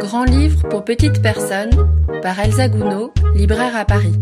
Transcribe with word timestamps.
Grand 0.00 0.24
livre 0.24 0.68
pour 0.68 0.84
petites 0.84 1.22
personnes 1.22 1.70
par 2.22 2.38
Elsa 2.38 2.68
Gounod, 2.68 3.10
libraire 3.34 3.76
à 3.76 3.84
Paris. 3.84 4.14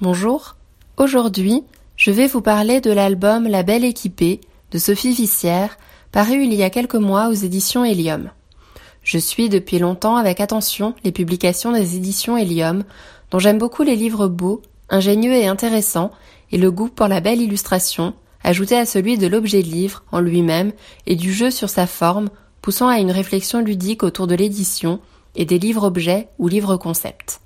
Bonjour, 0.00 0.56
aujourd'hui 0.96 1.64
je 1.96 2.10
vais 2.10 2.26
vous 2.26 2.42
parler 2.42 2.80
de 2.80 2.90
l'album 2.90 3.48
La 3.48 3.62
Belle 3.62 3.84
Équipée 3.84 4.40
de 4.70 4.78
Sophie 4.78 5.12
Vissière, 5.12 5.78
paru 6.12 6.42
il 6.44 6.54
y 6.54 6.62
a 6.62 6.70
quelques 6.70 6.94
mois 6.94 7.28
aux 7.28 7.32
éditions 7.32 7.84
Helium. 7.84 8.30
Je 9.02 9.18
suis 9.18 9.48
depuis 9.48 9.78
longtemps 9.78 10.16
avec 10.16 10.40
attention 10.40 10.94
les 11.04 11.12
publications 11.12 11.72
des 11.72 11.96
éditions 11.96 12.36
Helium, 12.36 12.84
dont 13.30 13.38
j'aime 13.38 13.58
beaucoup 13.58 13.82
les 13.82 13.96
livres 13.96 14.28
beaux, 14.28 14.62
ingénieux 14.90 15.32
et 15.32 15.46
intéressants, 15.46 16.10
et 16.52 16.58
le 16.58 16.70
goût 16.70 16.88
pour 16.88 17.08
la 17.08 17.20
belle 17.20 17.40
illustration, 17.40 18.14
ajouté 18.44 18.76
à 18.76 18.86
celui 18.86 19.18
de 19.18 19.26
l'objet 19.26 19.62
livre 19.62 20.04
en 20.12 20.20
lui-même 20.20 20.72
et 21.06 21.16
du 21.16 21.32
jeu 21.32 21.50
sur 21.50 21.68
sa 21.68 21.86
forme, 21.86 22.28
poussant 22.66 22.88
à 22.88 22.98
une 22.98 23.12
réflexion 23.12 23.60
ludique 23.60 24.02
autour 24.02 24.26
de 24.26 24.34
l'édition 24.34 24.98
et 25.36 25.44
des 25.44 25.56
livres-objets 25.56 26.26
ou 26.40 26.48
livres-concepts. 26.48 27.40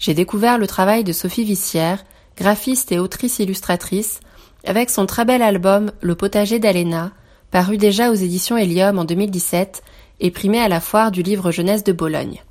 J'ai 0.00 0.14
découvert 0.14 0.58
le 0.58 0.66
travail 0.66 1.04
de 1.04 1.12
Sophie 1.12 1.44
Vissière, 1.44 2.04
graphiste 2.36 2.90
et 2.90 2.98
autrice 2.98 3.38
illustratrice, 3.38 4.18
avec 4.66 4.90
son 4.90 5.06
très 5.06 5.24
bel 5.24 5.42
album 5.42 5.92
Le 6.00 6.16
potager 6.16 6.58
d'Alena, 6.58 7.12
paru 7.52 7.76
déjà 7.76 8.10
aux 8.10 8.16
éditions 8.16 8.56
Helium 8.56 8.98
en 8.98 9.04
2017 9.04 9.84
et 10.18 10.32
primé 10.32 10.58
à 10.58 10.66
la 10.66 10.80
foire 10.80 11.12
du 11.12 11.22
livre 11.22 11.52
jeunesse 11.52 11.84
de 11.84 11.92
Bologne. 11.92 12.42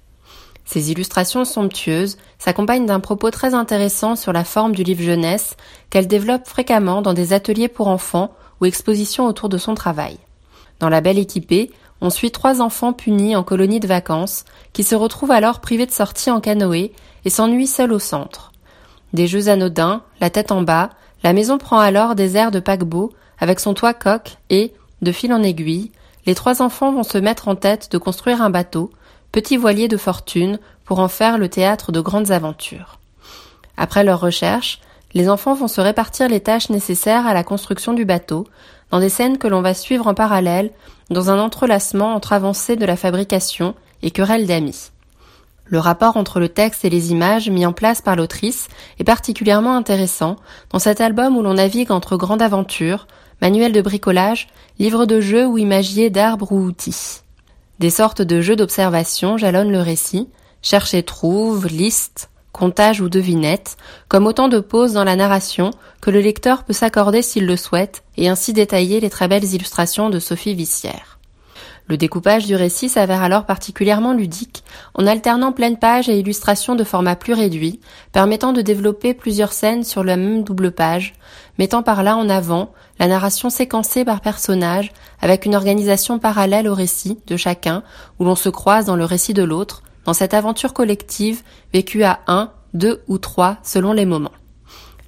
Ces 0.64 0.92
illustrations 0.92 1.44
somptueuses 1.44 2.18
s'accompagnent 2.40 2.86
d'un 2.86 3.02
propos 3.02 3.32
très 3.32 3.54
intéressant 3.54 4.16
sur 4.16 4.32
la 4.32 4.46
forme 4.46 4.74
du 4.74 4.84
livre 4.84 5.04
jeunesse 5.04 5.58
qu'elle 5.90 6.08
développe 6.08 6.48
fréquemment 6.48 7.02
dans 7.02 7.14
des 7.14 7.34
ateliers 7.34 7.68
pour 7.68 7.90
enfants 7.90 8.34
ou 8.62 8.66
expositions 8.66 9.26
autour 9.26 9.50
de 9.50 9.58
son 9.58 9.76
travail. 9.76 10.18
Dans 10.80 10.90
La 10.90 11.02
Belle 11.02 11.18
Équipée, 11.18 11.72
on 12.02 12.10
suit 12.10 12.32
trois 12.32 12.62
enfants 12.62 12.94
punis 12.94 13.36
en 13.36 13.44
colonie 13.44 13.80
de 13.80 13.88
vacances 13.88 14.46
qui 14.74 14.84
se 14.84 14.96
retrouvent 14.96 15.32
alors 15.32 15.60
privés 15.60 15.86
de 15.86 15.92
sortie 15.92 16.32
en 16.32 16.40
canoë 16.40 16.92
et 17.26 17.30
s'ennuient 17.30 17.68
seuls 17.68 17.94
au 17.94 18.00
centre. 18.00 18.52
Des 19.14 19.28
jeux 19.28 19.50
anodins, 19.50 20.04
la 20.22 20.30
tête 20.30 20.52
en 20.52 20.62
bas, 20.62 20.90
la 21.24 21.34
maison 21.34 21.58
prend 21.58 21.80
alors 21.80 22.16
des 22.16 22.38
airs 22.38 22.52
de 22.52 22.60
paquebot 22.60 23.14
avec 23.40 23.60
son 23.60 23.74
toit 23.74 23.94
coque 23.94 24.38
et, 24.50 24.74
de 25.02 25.12
fil 25.12 25.34
en 25.34 25.44
aiguille, 25.44 25.92
les 26.26 26.36
trois 26.36 26.62
enfants 26.62 26.92
vont 26.92 27.04
se 27.04 27.18
mettre 27.18 27.48
en 27.48 27.56
tête 27.56 27.92
de 27.92 27.98
construire 27.98 28.42
un 28.42 28.50
bateau 28.50 28.92
petit 29.32 29.58
voilier 29.58 29.88
de 29.88 29.98
fortune 29.98 30.60
pour 30.86 31.00
en 31.00 31.08
faire 31.08 31.38
le 31.38 31.50
théâtre 31.50 31.92
de 31.92 32.02
grandes 32.02 32.32
aventures. 32.32 33.00
Après 33.78 34.04
leur 34.04 34.20
recherche, 34.20 34.82
les 35.14 35.30
enfants 35.30 35.54
vont 35.54 35.68
se 35.68 35.82
répartir 35.82 36.28
les 36.28 36.40
tâches 36.40 36.70
nécessaires 36.70 37.26
à 37.26 37.34
la 37.34 37.44
construction 37.44 37.94
du 37.94 38.06
bateau, 38.06 38.46
dans 38.92 39.00
des 39.00 39.10
scènes 39.10 39.38
que 39.38 39.48
l'on 39.48 39.62
va 39.62 39.74
suivre 39.74 40.08
en 40.08 40.14
parallèle, 40.14 40.72
dans 41.10 41.30
un 41.30 41.40
entrelacement 41.40 42.14
entre 42.14 42.34
avancées 42.34 42.76
de 42.76 42.86
la 42.86 42.98
fabrication 42.98 43.76
et 44.02 44.12
querelles 44.12 44.48
d'amis. 44.48 44.92
Le 45.66 45.80
rapport 45.80 46.16
entre 46.16 46.40
le 46.40 46.48
texte 46.48 46.86
et 46.86 46.90
les 46.90 47.12
images 47.12 47.50
mis 47.50 47.66
en 47.66 47.74
place 47.74 48.02
par 48.02 48.16
l'autrice 48.16 48.68
est 49.00 49.04
particulièrement 49.04 49.76
intéressant 49.76 50.38
dans 50.72 50.80
cet 50.80 51.02
album 51.02 51.36
où 51.36 51.42
l'on 51.42 51.56
navigue 51.56 51.92
entre 51.92 52.16
grandes 52.16 52.42
aventures, 52.42 53.08
manuels 53.42 53.74
de 53.74 53.82
bricolage, 53.82 54.48
livres 54.80 55.06
de 55.06 55.20
jeux 55.20 55.46
ou 55.46 55.58
imagiers 55.58 56.10
d'arbres 56.10 56.54
ou 56.54 56.62
outils. 56.62 57.22
Des 57.80 57.90
sortes 57.90 58.22
de 58.22 58.42
jeux 58.42 58.56
d'observation 58.56 59.38
jalonnent 59.38 59.72
le 59.72 59.82
récit, 59.82 60.30
cherche 60.62 60.94
et 60.94 61.04
trouve, 61.04 61.68
liste, 61.68 62.30
comptage 62.58 63.00
ou 63.00 63.08
devinette, 63.08 63.78
comme 64.10 64.28
autant 64.28 64.50
de 64.50 64.60
pauses 64.60 64.94
dans 64.94 65.06
la 65.06 65.16
narration 65.16 65.72
que 66.02 66.12
le 66.12 66.20
lecteur 66.20 66.64
peut 66.64 66.74
s'accorder 66.74 67.22
s'il 67.22 67.46
le 67.46 67.56
souhaite 67.56 68.04
et 68.18 68.28
ainsi 68.28 68.52
détailler 68.52 69.00
les 69.00 69.10
très 69.10 69.30
belles 69.30 69.54
illustrations 69.54 70.10
de 70.10 70.20
Sophie 70.20 70.56
Vissière. 70.56 71.18
Le 71.90 71.96
découpage 71.96 72.46
du 72.46 72.56
récit 72.56 72.90
s'avère 72.90 73.24
alors 73.24 73.46
particulièrement 73.46 74.12
ludique, 74.12 74.66
en 74.94 75.08
alternant 75.08 75.54
pleine 75.54 75.78
page 75.78 76.10
et 76.10 76.20
illustrations 76.20 76.76
de 76.76 76.84
format 76.84 77.16
plus 77.16 77.32
réduit, 77.32 77.80
permettant 78.12 78.52
de 78.52 78.62
développer 78.62 79.14
plusieurs 79.14 79.54
scènes 79.54 79.86
sur 79.86 80.04
la 80.04 80.18
même 80.18 80.44
double 80.44 80.72
page, 80.72 81.14
mettant 81.58 81.84
par 81.84 82.04
là 82.04 82.18
en 82.18 82.28
avant 82.28 82.74
la 83.00 83.08
narration 83.08 83.50
séquencée 83.50 84.04
par 84.04 84.20
personnage, 84.20 84.92
avec 85.22 85.46
une 85.46 85.56
organisation 85.56 86.20
parallèle 86.20 86.68
au 86.68 86.74
récit 86.74 87.20
de 87.26 87.38
chacun, 87.38 87.84
où 88.20 88.26
l'on 88.26 88.36
se 88.36 88.50
croise 88.50 88.86
dans 88.86 88.98
le 88.98 89.06
récit 89.06 89.34
de 89.34 89.44
l'autre, 89.44 89.82
dans 90.08 90.14
cette 90.14 90.34
aventure 90.34 90.74
collective 90.74 91.44
vécue 91.74 92.04
à 92.04 92.22
un, 92.28 92.50
deux 92.74 93.04
ou 93.10 93.18
trois 93.18 93.58
selon 93.62 93.92
les 93.92 94.06
moments. 94.06 94.32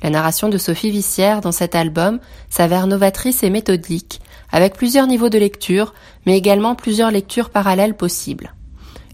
La 0.03 0.09
narration 0.09 0.49
de 0.49 0.57
Sophie 0.57 0.91
Vissière 0.91 1.39
dans 1.39 1.53
cet 1.53 1.73
album 1.73 2.19
s'avère 2.49 2.85
novatrice 2.85 3.41
et 3.43 3.49
méthodique, 3.49 4.19
avec 4.51 4.75
plusieurs 4.75 5.07
niveaux 5.07 5.29
de 5.29 5.37
lecture, 5.37 5.93
mais 6.25 6.37
également 6.37 6.75
plusieurs 6.75 7.11
lectures 7.11 7.49
parallèles 7.49 7.95
possibles. 7.95 8.53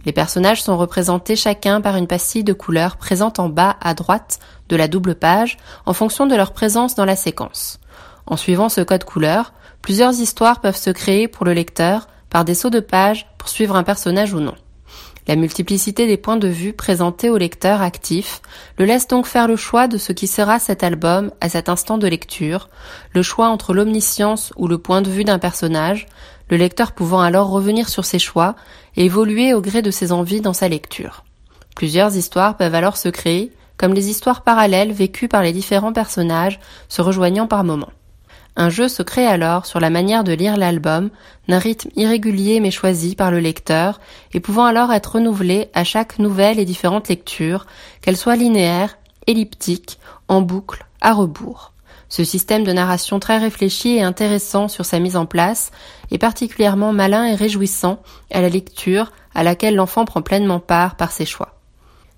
Les 0.08 0.12
personnages 0.12 0.64
sont 0.64 0.76
représentés 0.76 1.36
chacun 1.36 1.82
par 1.82 1.98
une 1.98 2.08
pastille 2.08 2.44
de 2.44 2.54
couleur 2.54 2.98
présente 2.98 3.38
en 3.38 3.50
bas 3.50 3.76
à 3.80 3.94
droite 3.94 4.40
de 4.70 4.76
la 4.76 4.88
double 4.88 5.14
page 5.14 5.58
en 5.86 5.94
fonction 5.94 6.26
de 6.26 6.36
leur 6.36 6.52
présence 6.52 6.96
dans 6.96 7.06
la 7.06 7.16
séquence. 7.16 7.80
En 8.26 8.38
suivant 8.38 8.70
ce 8.70 8.82
code 8.82 9.04
couleur, 9.04 9.54
plusieurs 9.84 10.20
histoires 10.20 10.62
peuvent 10.62 10.76
se 10.76 10.90
créer 10.90 11.28
pour 11.28 11.46
le 11.46 11.54
lecteur 11.54 12.08
par 12.32 12.44
des 12.44 12.56
sauts 12.56 12.72
de 12.72 12.80
page 12.80 13.28
pour 13.38 13.50
suivre 13.50 13.76
un 13.76 13.84
personnage 13.84 14.34
ou 14.34 14.40
non. 14.40 14.56
La 15.28 15.36
multiplicité 15.36 16.06
des 16.06 16.18
points 16.18 16.38
de 16.38 16.48
vue 16.48 16.74
présentés 16.74 17.32
au 17.32 17.38
lecteur 17.38 17.82
actif 17.82 18.42
le 18.78 18.86
laisse 18.86 19.08
donc 19.08 19.26
faire 19.26 19.48
le 19.48 19.56
choix 19.56 19.88
de 19.88 19.98
ce 19.98 20.12
qui 20.12 20.28
sera 20.28 20.60
cet 20.60 20.84
album 20.84 21.32
à 21.42 21.50
cet 21.50 21.68
instant 21.68 21.98
de 21.98 22.08
lecture, 22.08 22.70
le 23.12 23.24
choix 23.24 23.48
entre 23.48 23.74
l'omniscience 23.74 24.54
ou 24.56 24.68
le 24.68 24.78
point 24.78 25.02
de 25.02 25.10
vue 25.10 25.24
d'un 25.24 25.40
personnage, 25.40 26.06
le 26.50 26.58
lecteur 26.58 26.92
pouvant 26.92 27.22
alors 27.22 27.50
revenir 27.50 27.90
sur 27.90 28.06
ses 28.06 28.20
choix 28.20 28.56
et 28.96 29.06
évoluer 29.06 29.56
au 29.56 29.62
gré 29.62 29.82
de 29.82 29.90
ses 29.90 30.12
envies 30.12 30.42
dans 30.42 30.54
sa 30.54 30.68
lecture. 30.68 31.26
Plusieurs 31.76 32.16
histoires 32.16 32.56
peuvent 32.56 32.76
alors 32.76 32.98
se 32.98 33.10
créer, 33.10 33.52
comme 33.78 33.96
les 33.96 34.10
histoires 34.10 34.44
parallèles 34.44 34.94
vécues 34.94 35.28
par 35.28 35.42
les 35.42 35.54
différents 35.54 35.92
personnages 35.92 36.60
se 36.88 37.02
rejoignant 37.02 37.48
par 37.48 37.64
moments. 37.64 37.92
Un 38.58 38.70
jeu 38.70 38.88
se 38.88 39.04
crée 39.04 39.28
alors 39.28 39.66
sur 39.66 39.80
la 39.80 39.90
manière 39.90 40.24
de 40.24 40.32
lire 40.32 40.56
l'album, 40.56 41.10
d'un 41.50 41.60
rythme 41.60 41.90
irrégulier 41.96 42.62
mais 42.62 42.72
choisi 42.72 43.16
par 43.16 43.30
le 43.30 43.40
lecteur, 43.40 44.00
et 44.34 44.40
pouvant 44.40 44.66
alors 44.66 44.94
être 44.94 45.14
renouvelé 45.16 45.70
à 45.74 45.84
chaque 45.84 46.20
nouvelle 46.20 46.60
et 46.60 46.66
différente 46.66 47.10
lecture, 47.10 47.66
qu'elle 48.02 48.16
soit 48.16 48.38
linéaire, 48.38 48.98
elliptique, 49.28 50.00
en 50.30 50.42
boucle, 50.42 50.86
à 51.02 51.14
rebours. 51.14 51.74
Ce 52.08 52.24
système 52.24 52.64
de 52.64 52.72
narration 52.72 53.20
très 53.20 53.38
réfléchi 53.38 53.96
et 53.96 54.04
intéressant 54.04 54.68
sur 54.68 54.86
sa 54.86 55.00
mise 55.00 55.18
en 55.18 55.26
place 55.26 55.72
est 56.12 56.18
particulièrement 56.18 56.94
malin 56.94 57.26
et 57.26 57.36
réjouissant 57.36 58.00
à 58.32 58.42
la 58.42 58.50
lecture 58.50 59.12
à 59.34 59.44
laquelle 59.44 59.76
l'enfant 59.76 60.06
prend 60.06 60.22
pleinement 60.22 60.60
part 60.60 60.96
par 60.96 61.12
ses 61.12 61.26
choix. 61.26 61.55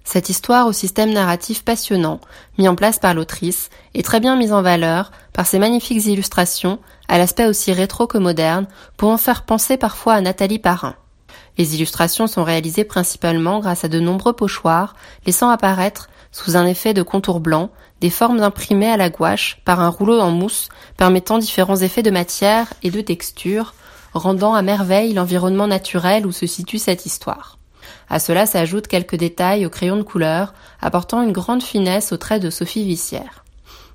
Cette 0.09 0.29
histoire 0.29 0.67
au 0.67 0.71
système 0.71 1.11
narratif 1.11 1.65
passionnant, 1.65 2.21
mis 2.57 2.69
en 2.69 2.75
place 2.75 2.97
par 2.97 3.13
l'autrice, 3.13 3.69
est 3.93 4.05
très 4.05 4.21
bien 4.21 4.37
mise 4.37 4.53
en 4.53 4.61
valeur 4.61 5.11
par 5.33 5.45
ses 5.45 5.59
magnifiques 5.59 6.05
illustrations, 6.05 6.79
à 7.09 7.17
l'aspect 7.17 7.45
aussi 7.45 7.73
rétro 7.73 8.07
que 8.07 8.17
moderne, 8.17 8.67
pour 8.95 9.09
en 9.09 9.17
faire 9.17 9.43
penser 9.43 9.75
parfois 9.75 10.13
à 10.13 10.21
Nathalie 10.21 10.59
Parrain. 10.59 10.95
Les 11.57 11.75
illustrations 11.75 12.27
sont 12.27 12.45
réalisées 12.45 12.85
principalement 12.85 13.59
grâce 13.59 13.83
à 13.83 13.89
de 13.89 13.99
nombreux 13.99 14.31
pochoirs, 14.31 14.95
laissant 15.25 15.49
apparaître, 15.49 16.07
sous 16.31 16.55
un 16.55 16.65
effet 16.65 16.93
de 16.93 17.03
contour 17.03 17.41
blanc, 17.41 17.69
des 17.99 18.09
formes 18.09 18.39
imprimées 18.39 18.89
à 18.89 18.95
la 18.95 19.09
gouache 19.09 19.59
par 19.65 19.81
un 19.81 19.89
rouleau 19.89 20.21
en 20.21 20.31
mousse 20.31 20.69
permettant 20.95 21.37
différents 21.37 21.81
effets 21.81 22.01
de 22.01 22.11
matière 22.11 22.73
et 22.81 22.91
de 22.91 23.01
texture, 23.01 23.73
rendant 24.13 24.55
à 24.55 24.61
merveille 24.61 25.11
l'environnement 25.11 25.67
naturel 25.67 26.25
où 26.25 26.31
se 26.31 26.47
situe 26.47 26.79
cette 26.79 27.05
histoire. 27.05 27.56
À 28.09 28.19
cela 28.19 28.45
s'ajoutent 28.45 28.87
quelques 28.87 29.15
détails 29.15 29.65
au 29.65 29.69
crayon 29.69 29.97
de 29.97 30.03
couleur, 30.03 30.53
apportant 30.81 31.21
une 31.21 31.31
grande 31.31 31.63
finesse 31.63 32.11
aux 32.11 32.17
traits 32.17 32.41
de 32.41 32.49
Sophie 32.49 32.85
Vissière. 32.85 33.43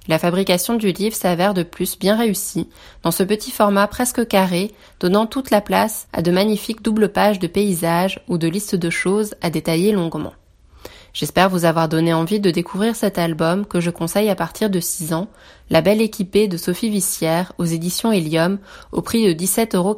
La 0.08 0.18
fabrication 0.18 0.74
du 0.74 0.90
livre 0.90 1.14
s'avère 1.14 1.54
de 1.54 1.62
plus 1.62 1.96
bien 1.96 2.16
réussie, 2.16 2.68
dans 3.02 3.12
ce 3.12 3.22
petit 3.22 3.52
format 3.52 3.86
presque 3.86 4.26
carré, 4.26 4.72
donnant 4.98 5.26
toute 5.26 5.50
la 5.50 5.60
place 5.60 6.08
à 6.12 6.22
de 6.22 6.32
magnifiques 6.32 6.82
doubles 6.82 7.10
pages 7.10 7.38
de 7.38 7.46
paysages 7.46 8.20
ou 8.26 8.36
de 8.36 8.48
listes 8.48 8.74
de 8.74 8.90
choses 8.90 9.34
à 9.42 9.50
détailler 9.50 9.92
longuement. 9.92 10.32
J'espère 11.14 11.50
vous 11.50 11.66
avoir 11.66 11.88
donné 11.88 12.14
envie 12.14 12.40
de 12.40 12.50
découvrir 12.50 12.96
cet 12.96 13.18
album 13.18 13.66
que 13.66 13.80
je 13.80 13.90
conseille 13.90 14.30
à 14.30 14.34
partir 14.34 14.70
de 14.70 14.80
6 14.80 15.12
ans, 15.12 15.28
La 15.70 15.82
Belle 15.82 16.00
équipée 16.00 16.48
de 16.48 16.56
Sophie 16.56 16.88
Vissière 16.88 17.52
aux 17.58 17.64
éditions 17.64 18.10
Helium 18.10 18.58
au 18.92 19.02
prix 19.02 19.26
de 19.26 19.38
17,90 19.38 19.76
euros. 19.76 19.94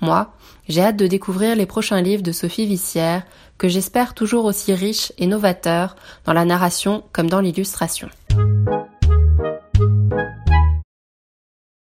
Moi, 0.00 0.32
j'ai 0.68 0.82
hâte 0.82 0.96
de 0.96 1.06
découvrir 1.06 1.56
les 1.56 1.66
prochains 1.66 2.00
livres 2.00 2.22
de 2.22 2.32
Sophie 2.32 2.66
Vissière, 2.66 3.22
que 3.56 3.68
j'espère 3.68 4.14
toujours 4.14 4.44
aussi 4.44 4.74
riches 4.74 5.12
et 5.18 5.26
novateurs 5.26 5.96
dans 6.24 6.32
la 6.32 6.44
narration 6.44 7.02
comme 7.12 7.28
dans 7.28 7.40
l'illustration. 7.40 8.08